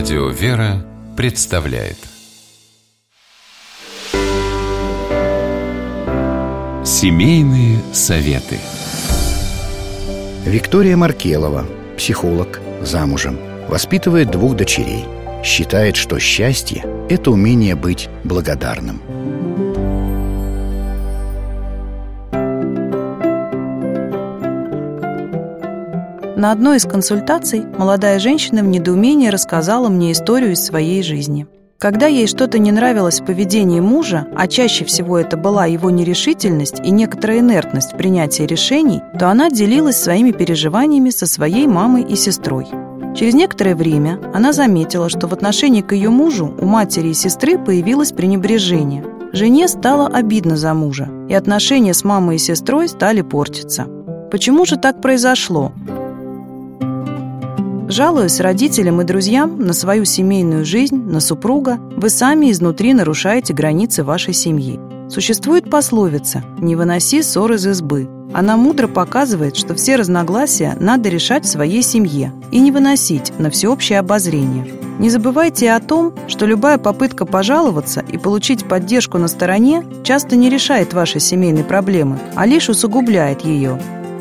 [0.00, 0.82] Радио «Вера»
[1.14, 1.98] представляет
[6.86, 8.58] Семейные советы
[10.46, 11.66] Виктория Маркелова,
[11.98, 15.04] психолог, замужем, воспитывает двух дочерей.
[15.44, 19.02] Считает, что счастье– это умение быть благодарным.
[26.40, 31.46] На одной из консультаций молодая женщина в недоумении рассказала мне историю из своей жизни.
[31.78, 36.80] Когда ей что-то не нравилось в поведении мужа, а чаще всего это была его нерешительность
[36.82, 42.16] и некоторая инертность в принятии решений, то она делилась своими переживаниями со своей мамой и
[42.16, 42.66] сестрой.
[43.14, 47.58] Через некоторое время она заметила, что в отношении к ее мужу у матери и сестры
[47.58, 49.04] появилось пренебрежение.
[49.34, 53.84] Жене стало обидно за мужа, и отношения с мамой и сестрой стали портиться.
[54.30, 55.74] Почему же так произошло?
[57.90, 64.04] Жалуясь родителям и друзьям на свою семейную жизнь, на супруга, вы сами изнутри нарушаете границы
[64.04, 64.78] вашей семьи.
[65.08, 68.08] Существует пословица «Не выноси ссор из избы».
[68.32, 73.50] Она мудро показывает, что все разногласия надо решать в своей семье и не выносить на
[73.50, 74.72] всеобщее обозрение.
[75.00, 80.48] Не забывайте о том, что любая попытка пожаловаться и получить поддержку на стороне часто не
[80.48, 83.80] решает ваши семейные проблемы, а лишь усугубляет ее.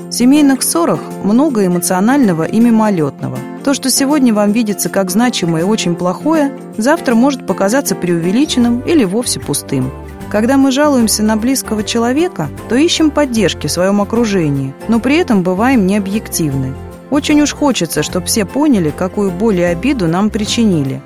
[0.09, 3.37] В семейных ссорах много эмоционального и мимолетного.
[3.63, 9.03] То, что сегодня вам видится как значимое и очень плохое, завтра может показаться преувеличенным или
[9.03, 9.91] вовсе пустым.
[10.31, 15.43] Когда мы жалуемся на близкого человека, то ищем поддержки в своем окружении, но при этом
[15.43, 16.73] бываем необъективны.
[17.09, 21.01] Очень уж хочется, чтобы все поняли, какую боль и обиду нам причинили.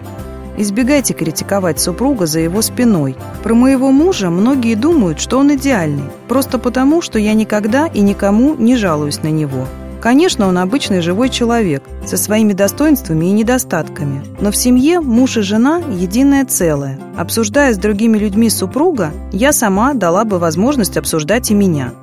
[0.56, 3.16] Избегайте критиковать супруга за его спиной.
[3.42, 8.54] Про моего мужа многие думают, что он идеальный, просто потому, что я никогда и никому
[8.56, 9.68] не жалуюсь на него.
[10.04, 14.22] Конечно, он обычный живой человек, со своими достоинствами и недостатками.
[14.42, 17.00] Но в семье муж и жена– единое целое.
[17.16, 21.94] Обсуждая с другими людьми супруга, я сама дала бы возможность обсуждать и меня.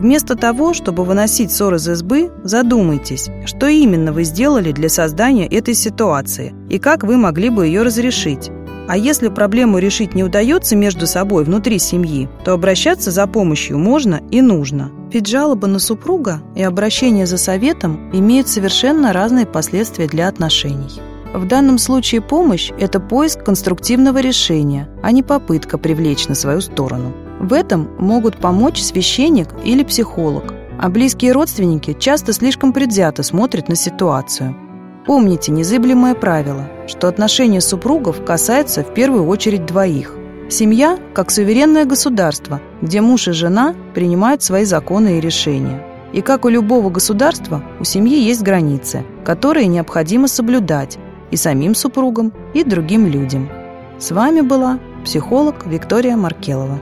[0.00, 5.72] Вместо того, чтобы выносить ссор из избы, задумайтесь, что именно вы сделали для создания этой
[5.72, 8.50] ситуации и как вы могли бы ее разрешить.
[8.88, 14.20] А если проблему решить не удается между собой внутри семьи, то обращаться за помощью можно
[14.30, 14.90] и нужно.
[15.12, 21.00] Ведь жалоба на супруга и обращение за советом имеют совершенно разные последствия для отношений.
[21.34, 27.12] В данном случае помощь– это поиск конструктивного решения, а не попытка привлечь на свою сторону.
[27.40, 33.74] В этом могут помочь священник или психолог, а близкие родственники часто слишком предвзято смотрят на
[33.74, 34.56] ситуацию.
[35.04, 40.14] Помните незыблемое правило, что отношения супругов касаются в первую очередь двоих.
[40.48, 45.82] Семья как суверенное государство, где муж и жена принимают свои законы и решения.
[46.14, 50.98] И как у любого государства, у семьи есть границы, которые необходимо соблюдать
[51.30, 53.50] и самим супругам, и другим людям.
[53.98, 56.80] С вами была психолог Виктория Маркелова.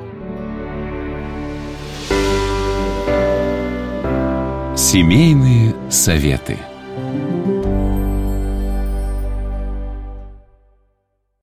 [4.76, 6.58] Семейные советы.